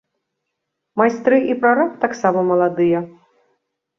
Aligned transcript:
Майстры 1.01 1.37
і 1.53 1.57
прараб 1.61 1.91
таксама 2.05 2.39
маладыя. 2.51 2.99